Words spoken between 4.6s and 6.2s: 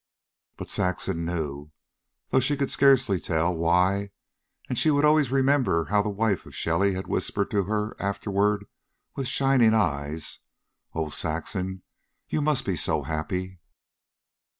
and she would always remember how the